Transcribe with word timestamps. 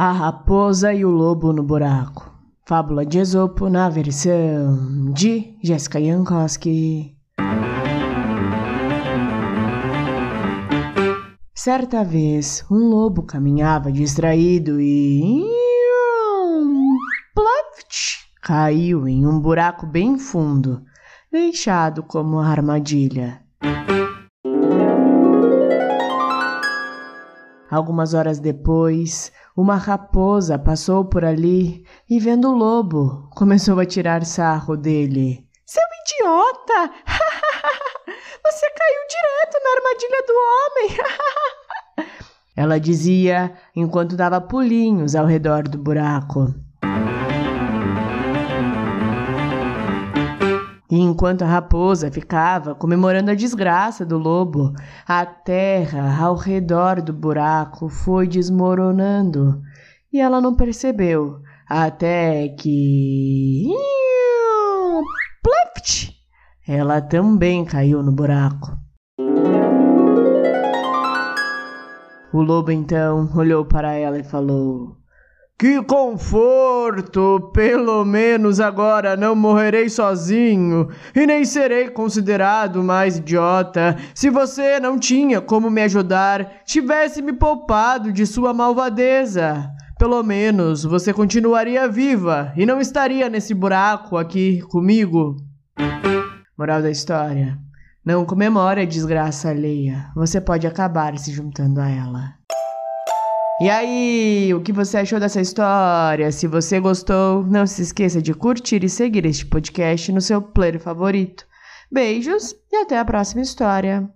A 0.00 0.12
Raposa 0.12 0.94
e 0.94 1.04
o 1.04 1.10
Lobo 1.10 1.52
no 1.52 1.60
Buraco. 1.60 2.32
Fábula 2.64 3.04
de 3.04 3.18
Esopo 3.18 3.68
na 3.68 3.88
versão 3.88 5.12
de 5.12 5.56
Jessica 5.60 6.00
Jankowski. 6.00 7.16
Certa 11.52 12.04
vez, 12.04 12.64
um 12.70 12.88
lobo 12.88 13.24
caminhava 13.24 13.90
distraído 13.90 14.80
e. 14.80 15.42
Pluft! 17.34 18.30
Caiu 18.40 19.08
em 19.08 19.26
um 19.26 19.40
buraco 19.40 19.84
bem 19.84 20.16
fundo, 20.16 20.80
deixado 21.32 22.04
como 22.04 22.38
armadilha. 22.38 23.40
Algumas 27.70 28.14
horas 28.14 28.38
depois, 28.38 29.30
uma 29.54 29.76
raposa 29.76 30.58
passou 30.58 31.04
por 31.04 31.24
ali 31.24 31.84
e, 32.08 32.18
vendo 32.18 32.48
o 32.48 32.56
lobo, 32.56 33.28
começou 33.34 33.78
a 33.78 33.84
tirar 33.84 34.24
sarro 34.24 34.76
dele. 34.76 35.46
Seu 35.66 35.82
idiota! 36.04 36.94
Você 38.42 38.66
caiu 38.70 39.02
direto 39.10 39.58
na 39.62 39.70
armadilha 39.76 40.22
do 40.26 40.34
homem! 40.48 42.08
Ela 42.56 42.80
dizia 42.80 43.52
enquanto 43.76 44.16
dava 44.16 44.40
pulinhos 44.40 45.14
ao 45.14 45.26
redor 45.26 45.68
do 45.68 45.76
buraco. 45.76 46.54
E 50.90 50.98
enquanto 50.98 51.42
a 51.42 51.46
raposa 51.46 52.10
ficava 52.10 52.74
comemorando 52.74 53.30
a 53.30 53.34
desgraça 53.34 54.06
do 54.06 54.16
lobo, 54.16 54.72
a 55.06 55.26
terra 55.26 56.18
ao 56.18 56.34
redor 56.34 57.02
do 57.02 57.12
buraco 57.12 57.90
foi 57.90 58.26
desmoronando 58.26 59.60
e 60.10 60.18
ela 60.18 60.40
não 60.40 60.54
percebeu 60.54 61.40
até 61.68 62.48
que. 62.48 63.68
Pluft! 65.42 66.14
Ela 66.66 67.00
também 67.02 67.64
caiu 67.64 68.02
no 68.02 68.12
buraco. 68.12 68.78
O 72.32 72.42
lobo 72.42 72.70
então 72.70 73.30
olhou 73.34 73.64
para 73.64 73.92
ela 73.92 74.18
e 74.18 74.24
falou: 74.24 74.96
que 75.58 75.82
conforto! 75.82 77.50
Pelo 77.52 78.04
menos 78.04 78.60
agora 78.60 79.16
não 79.16 79.34
morrerei 79.34 79.88
sozinho 79.88 80.88
e 81.14 81.26
nem 81.26 81.44
serei 81.44 81.90
considerado 81.90 82.82
mais 82.82 83.18
idiota. 83.18 83.96
Se 84.14 84.30
você 84.30 84.78
não 84.78 84.96
tinha 84.98 85.40
como 85.40 85.68
me 85.68 85.82
ajudar, 85.82 86.62
tivesse 86.64 87.20
me 87.20 87.32
poupado 87.32 88.12
de 88.12 88.24
sua 88.24 88.54
malvadeza. 88.54 89.68
Pelo 89.98 90.22
menos 90.22 90.84
você 90.84 91.12
continuaria 91.12 91.88
viva 91.88 92.52
e 92.56 92.64
não 92.64 92.80
estaria 92.80 93.28
nesse 93.28 93.52
buraco 93.52 94.16
aqui 94.16 94.60
comigo. 94.70 95.34
Moral 96.56 96.82
da 96.82 96.90
história: 96.90 97.58
Não 98.04 98.24
comemore 98.24 98.82
a 98.82 98.86
desgraça 98.86 99.50
alheia. 99.50 100.06
Você 100.14 100.40
pode 100.40 100.68
acabar 100.68 101.18
se 101.18 101.32
juntando 101.32 101.80
a 101.80 101.88
ela. 101.88 102.38
E 103.60 103.68
aí, 103.68 104.54
o 104.54 104.60
que 104.60 104.72
você 104.72 104.98
achou 104.98 105.18
dessa 105.18 105.40
história? 105.40 106.30
Se 106.30 106.46
você 106.46 106.78
gostou, 106.78 107.42
não 107.42 107.66
se 107.66 107.82
esqueça 107.82 108.22
de 108.22 108.32
curtir 108.32 108.84
e 108.84 108.88
seguir 108.88 109.26
este 109.26 109.44
podcast 109.44 110.12
no 110.12 110.20
seu 110.20 110.40
player 110.40 110.78
favorito. 110.78 111.44
Beijos 111.90 112.54
e 112.70 112.76
até 112.76 112.96
a 112.96 113.04
próxima 113.04 113.42
história. 113.42 114.08